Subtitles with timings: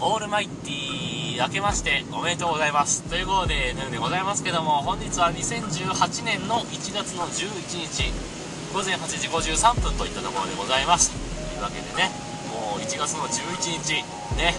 [0.00, 3.02] オールマイティー明けましておめでとうございます。
[3.10, 8.12] ということでヌーでございますけども本日は2018年の1月の11日
[8.72, 11.10] 午前8時53分といったところでございます。
[11.10, 12.10] というわけでね
[12.54, 13.94] もう1月の11日
[14.38, 14.54] ね。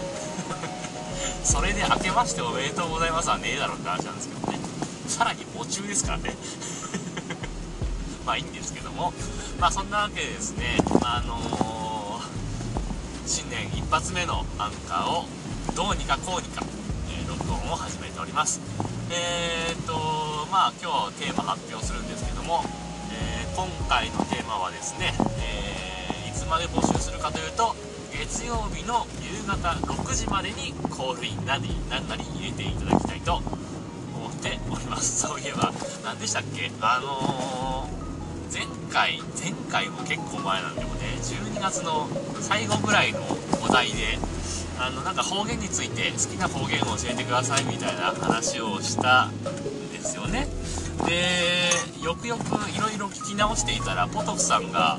[1.44, 4.60] それで明けましておめでとうございますはねえだろって話なんですけどね。
[5.08, 6.36] さらに夢中ですからね。
[8.28, 9.14] まあいいんですけども。
[9.58, 11.69] まあそんなわけでですねあのー、
[13.30, 15.26] 新年一発目のアンカーを
[15.76, 16.66] どうにかこうにか、
[17.14, 18.60] えー、録音を始めております。
[19.12, 19.94] えー、っと
[20.52, 22.64] まあ今日テーマ発表するんですけども、
[23.14, 27.76] えー、今回のテーマはですね、えいつまで募集するかというと
[28.12, 35.22] 月曜日の夕方6時までにコールインなり何なり入れていただきたいと思っております。
[35.28, 35.72] そういえば
[36.04, 36.72] 何でしたっけ？
[36.82, 37.88] あの、
[38.52, 42.08] 前回前回も結構前なんでもね12月の
[42.42, 43.20] 最後ぐらいの
[43.64, 44.18] お題で
[44.80, 49.42] あのなんか方言について好きな方言を教えてくださいみたいな話をしたん
[49.92, 50.48] ですよね。
[51.06, 54.98] でよくよくいろいろ聞き直していたらポトフさんが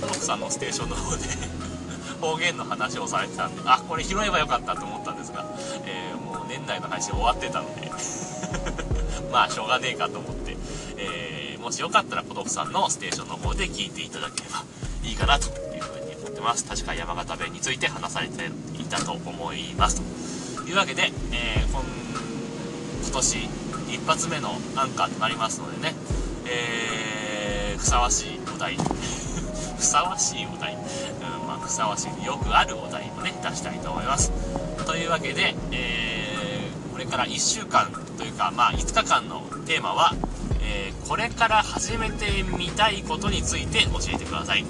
[0.00, 1.24] ポトフさんのステーションの方で
[2.20, 5.44] 方言の話をされてたんで、あ、これ拾えばよかったと思ったんですが、
[5.84, 7.90] えー、もう年内の配信終わってたので
[9.30, 10.43] まあ、しょうがねえかと思って、
[11.64, 14.62] もしよかったらポトフさんのステーションの方で聞いていただければ
[15.02, 16.66] いいかなというふうに思ってます。
[16.66, 20.02] 確か山形弁について話されていたと思います。
[20.62, 21.82] というわけで、えー、今
[23.14, 23.48] 年
[23.88, 25.94] 一発目のアンカーとなりますのでね、
[26.44, 34.30] えー、ふさわしいお題 ふさわしいお題、うんまあ、ふさわしいよくあるお題をね出したいと思います
[34.84, 40.14] というわけで、えー、これから1週間というか、まあ、5日間のテーマは、
[40.64, 44.64] えー、これから始めてみたいことについて教えてください。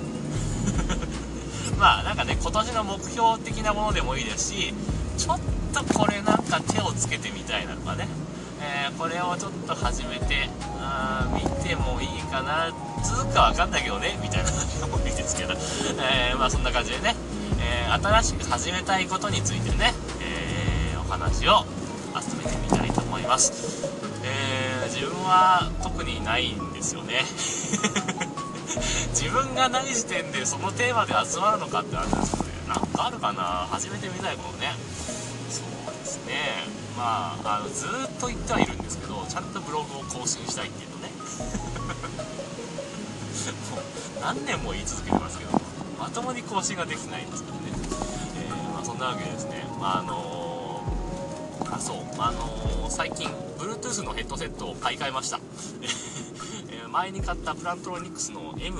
[1.79, 4.75] まあなんかね今年の目標的なものでもいいですし
[5.19, 5.41] ちょっ
[5.73, 8.07] とこれなんか手をつけてみたいなとかね
[8.65, 10.49] えー、これをちょっと始めて
[10.81, 12.73] あ見てもいいかな
[13.03, 15.53] 続くか分かんないけどねみたいな感じでもいいですけど、
[16.01, 17.15] えー、まあそんな感じでね、
[17.61, 21.67] え、新しく始めたいことについてね、えお話を
[22.19, 23.84] 集めてみたいと思います、
[25.25, 27.25] は特にないんですよね。
[29.13, 32.51] 自分がない時点でそのテーマで集まるのかって話ですけどね。
[32.69, 33.43] なんかあるかな。
[33.71, 34.75] 始めてみたいことね。
[35.51, 36.67] そうですね。
[36.97, 37.91] まああのずっ
[38.21, 41.11] と言ってはいるんですけどちゃんとブログを更新したいっていうとね。
[43.71, 43.83] もう
[44.21, 45.61] 何年も言い続けてますけど
[45.99, 47.63] まともに更新ができないんですからね、
[48.37, 51.97] えー、まあ、そんなわけでですね、まあ、あのー、あそう。
[52.19, 53.29] あのー、最近
[53.65, 55.41] Bluetooth のヘッドセットを買い替えました、
[56.93, 58.77] 前に買ったプラントロニクスの M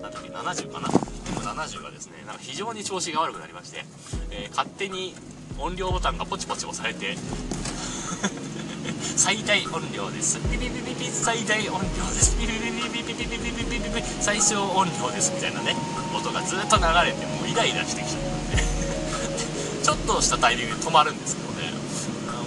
[0.00, 3.84] なんだっけ70かな？M70 がですねなんか非常に調子が悪くなりまして、
[4.30, 5.14] え勝手に
[5.58, 7.18] 音量ボタンがポチポチ押されて
[9.16, 10.38] 最大音量です。
[10.50, 15.76] ピピピピピ最大音量ですピピピピピピピピピピピピ最小音量ですみたいなね
[16.16, 18.64] 音がずっと流れてもうイライラしてきちゃったんで
[19.84, 21.70] ちょっとしたタイミングで止まるんですけどね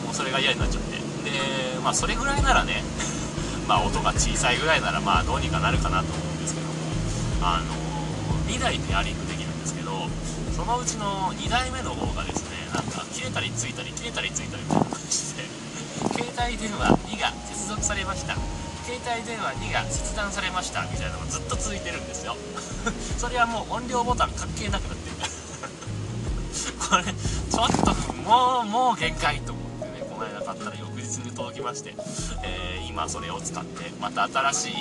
[0.04, 0.97] もうそれが嫌になっちゃって
[1.30, 1.40] で
[1.84, 2.84] まあそれぐらいならね
[3.68, 6.74] まあ音が小さいぐらいならまあどうにかなるかなと思うんですけども
[7.42, 7.74] あの
[8.52, 10.10] 2台ペアリングできるんですけど
[10.56, 15.68] そのうちの2台目の方がですねなんか切れたりついたり切れたりついたりみたいな感じで
[16.18, 18.36] 携帯電話2が接続されました。
[18.88, 20.84] 携帯電話2が切断されました。
[20.84, 22.38] みたいなのがずっと続いてるんですよ。
[23.20, 25.18] それはもう音量ボタン関係なくなってる。
[26.80, 29.54] これちょっともうもう限界と
[30.52, 31.94] 思ってねこの間買ったら翌日に届きまして、
[32.44, 34.74] えー、今それを使ってまた新しい、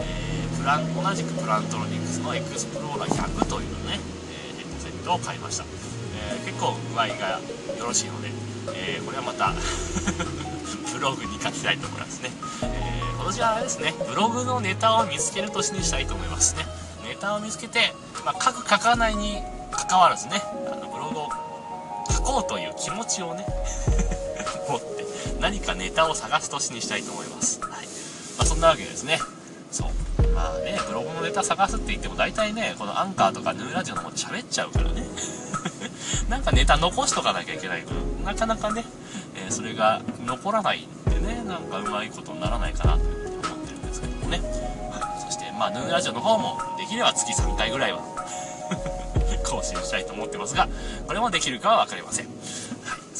[0.00, 4.00] えー、プラン同じくプラントロニクスのエクスプローラー100というね、
[4.30, 5.64] え、ヘッドセットを買いました。
[5.64, 7.40] え、結構具合が
[7.78, 8.28] よろしいので、
[8.74, 9.52] えー、これはまた
[10.92, 12.30] ブログに書きたいと思いますね、
[12.62, 16.64] えー、今年はあれですねブログのネタを見つける年にしたいと思いますね。
[17.04, 17.92] ネタを見つけて、
[18.24, 21.28] まあ、書く書かないに関わらずねあのブログを
[22.10, 23.44] 書こうという気持ちをね
[24.68, 25.01] 持って
[25.42, 27.70] 何かネタを探す年にしたいと思います、はい。
[27.70, 29.18] まあ、そんなわけですね。
[29.72, 29.88] そう。
[30.34, 35.04] まあねブログのネタ探すって言っても大体ねこのアンカーとかヌーラジオの方で喋っちゃうからね。
[36.30, 37.90] なんかネタ残しとかなきゃいけないか
[38.24, 38.84] ら、なかなかね、
[39.34, 44.38] えー、それが残らないんでね、なんかうまいことにならないかなというふうに思ってるんですけどもね。
[44.38, 45.24] はい。
[45.24, 48.00] そして、まあ、ヌーラジオの方も、できれば月3回ぐらいは
[49.44, 50.68] 更新したいと思ってますが、
[51.06, 52.26] これもできるかは分かりません。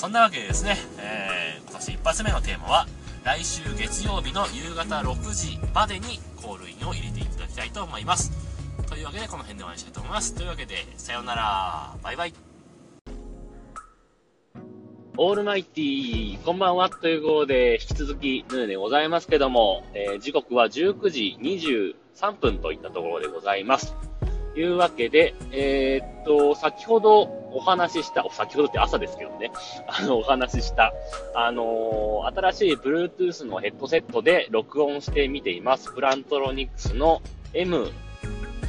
[0.02, 2.86] そんなわけでですね、えー、今年一発目のテーマは、
[3.22, 8.32] 来週月曜日の夕方6時までにコールインを入れていただきたいと思います。
[8.88, 10.34] というわけでこの辺で終わりにしたいと思います。
[10.34, 11.96] というわけで、さようなら。
[12.02, 12.34] バイバイ。
[15.18, 16.90] オールマイティー、こんばんは。
[16.90, 23.94] ということで、引き続き、ヌーでございますけども、えー、時刻は19時23分といったところでございます。
[24.54, 27.22] というわけで、えー、っと、先ほど
[27.52, 29.50] お話しした、先ほどって朝ですけどね、
[29.88, 30.92] あの、お話しした、
[31.34, 35.92] あのー、新しい Bluetooth のヘッドセットで録音してみています。
[35.92, 37.22] プラントロニクスの
[37.54, 37.90] M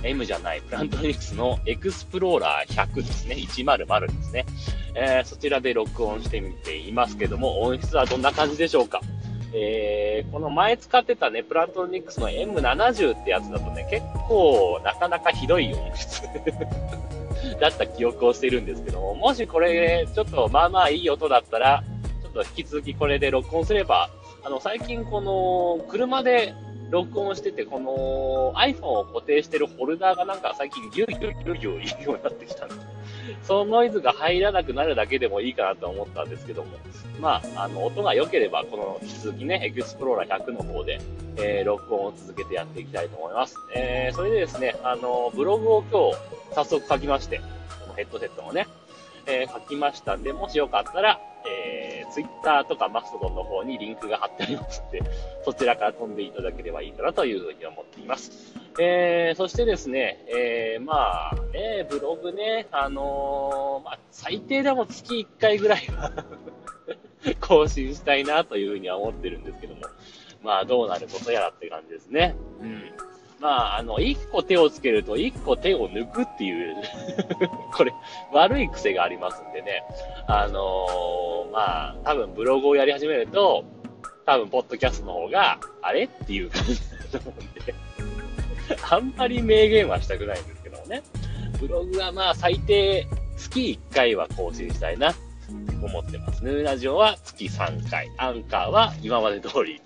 [0.04, 3.36] M じゃない、プラントニクスのエクスプローラー100ですね。
[3.36, 4.46] 100ですね。
[4.96, 9.02] えー、そちらで録音してみていますけども、音質はどんな感じでしょうか？
[9.56, 16.24] えー、この前使ってたね、プラトニックスの M70 ってやつだとね、結構なかなかひどい音質
[17.62, 21.84] だった記憶をしているんですけども、もしこれ、ちょっとまあまあいい音だったら、
[22.24, 24.10] ちょっと引き続きこれで録音すれば、
[24.44, 26.56] あの、最近この、車で
[26.90, 32.76] 録音してて、この iPhone を固定してるホルダーがなんか最近ギュギュギュギュ言うようになってきたんで、
[33.44, 36.78] そのノイズが入らなくなるだけでもいいかなと思ったんですけども、
[37.20, 41.00] まあ、あの、音が良ければ、この引き続きね、エクスプローラー100の方で、
[41.38, 43.56] えー、録音を続けてやっていきたいと思います。
[43.76, 46.18] えー、それでですね、あの、ブログを今日、
[46.54, 48.68] 早速書きまして、このヘッドセットもね、
[49.26, 51.20] えー、書きましたんで、もしよかったら、
[52.14, 55.02] ツイッターとかマストドンの方にリンクが貼ってありますので、
[55.44, 58.54] そちらから飛んでいただければいいかなというふうに思っています。
[58.80, 66.12] えー、そしてですね、えー、まあ、ね、ブログね、あのー、まあ、最低でも月1回ぐらいは
[67.42, 69.82] 更新したいなというふうには思ってるんですけども、
[70.44, 72.36] まあ、どうなることやらって感じですね。
[72.62, 72.92] うん。
[73.44, 76.76] まあ、あの、一個手をつけると一個手を抜くっていう
[77.76, 77.94] これ、
[78.32, 79.84] 悪い癖がありますんでね。
[80.28, 83.64] あのー、まあ、多分ブログをやり始めると、
[84.26, 86.06] 多分、ポッドキャストの方が、あれ？
[86.06, 86.80] っていう感じ
[87.12, 87.76] だと思うんで
[88.90, 91.04] あんまり明言はしたくないんですけどもね。
[91.60, 93.08] ブログはまあ、最低、
[93.38, 95.14] 月1回は更新したいな、
[95.84, 96.44] 思ってます。
[96.44, 98.10] ヌーラジオは月3回。
[98.18, 99.80] アンカーは今まで通り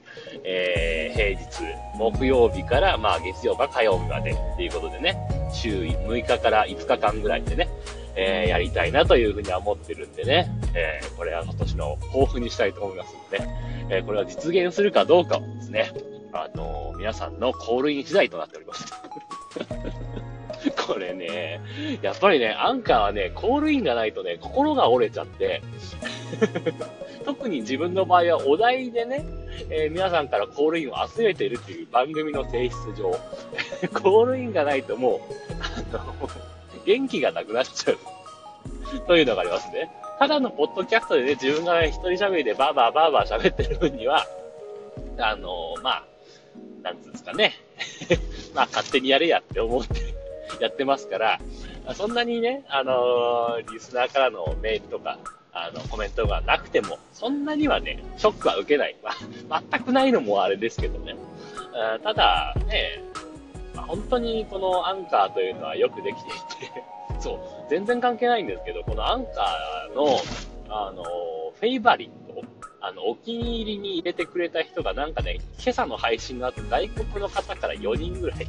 [0.43, 1.47] えー、平日、
[1.95, 5.17] 木曜日から、まあ、月曜か火曜日までっていうことでね、
[5.53, 7.67] 週6日から5日間ぐらいでね、
[8.17, 15.93] えー、やりたいなというふうには思ってるんでね、えー、これは今年の抱負にしたいと思いますんでね、えー、これは実現するかどうかをですね、
[16.33, 18.91] あの、皆さんのコールイン次第となっております。
[20.87, 21.61] これね、
[22.01, 25.61] やっぱりね、アンカーはね、コールインがないとね、心が折れちゃって。
[27.23, 29.25] 特に自分の場合はお題でね、
[29.69, 33.11] えー、皆さんからコールインを集めているっていう番組の性質上、
[34.01, 35.19] コールインがないともう、
[35.93, 36.29] あの、
[36.85, 37.97] 元気がなくなっちゃう。
[39.07, 39.91] というのがありますね。
[40.19, 44.25] ただのポッドキャストでね、自分が一人喋りでバーバーバーバー喋ってる分には、
[45.19, 46.03] あの、まあ、
[46.81, 47.53] なんつうんですかね。
[48.55, 49.99] まあ、勝手にやれやって思って
[50.59, 51.39] やってますから、
[51.93, 55.19] そんなにね、あのー、リスナーからのメールとか、
[55.53, 58.95] あの、コメントがなくても、そんなにはね、ショックは受けない。
[59.03, 59.11] ま
[59.57, 61.15] あ、全くないのもあれですけどね。
[61.73, 63.03] あただ、ね、
[63.87, 66.33] 本当にこのアンカーというのはよくできてい
[66.69, 66.83] て
[67.19, 67.39] そう、
[67.69, 70.17] 全然関係ないんですけど、このアンカーの、
[70.69, 72.43] あの、フェイバリット、
[72.81, 78.47] あの、お気に入りに入れてくれた人がなんかね、今朝の配信の後、外国の方から4人ぐらい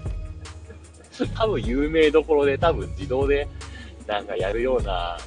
[1.35, 3.49] 多分有名どころで多分自動で
[4.07, 5.19] なんかやるような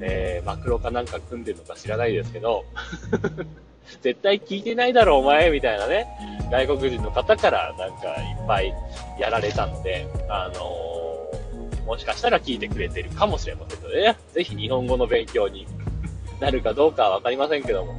[0.00, 2.64] えー、マクロかなんか組んでるのか知らないですけど、
[4.02, 6.06] 絶対聞いてないだろお前みたいなね、
[6.50, 8.74] 外国人の方からなんかいっぱい
[9.18, 15.66] やられたので、あのー、もしかしたら聞いてくれてるかもしれませんのでね、ぜひ日本語の勉強に
[16.40, 17.94] なるかどうかはわかりませんけども、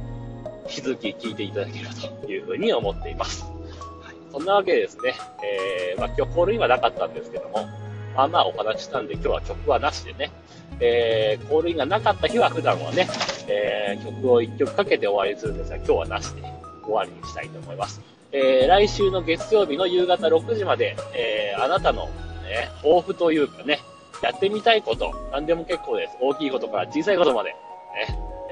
[0.68, 3.44] 引き続き聞いていただければというふうに思っています。
[3.44, 7.68] はい、そんなわけでですね、えー、まあ今日コールインはなかったんですけども、
[8.16, 10.30] まあまあお話したんで今日は曲はなしでね、
[10.80, 13.08] えー、コールインがなかった日は普段はね、
[13.50, 16.42] えー、曲を1曲かけて終わりするんですが、今日はなしで
[16.84, 18.00] 終わりにしたいと思います。
[18.32, 22.06] えー、来週の月曜日の夕方6時まで、えー、あなたの、
[22.44, 23.80] ね、抱負というかね、
[24.22, 26.16] やってみたいこと、何でも結構です。
[26.20, 27.56] 大きいことから小さいことまで、ね、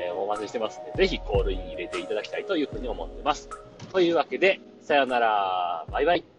[0.08, 3.48] えー、お待ちしてますんで、ぜひコールイン入れていただきたいというふうに思ってます。
[3.92, 6.37] というわけで、さよなら、バイバイ。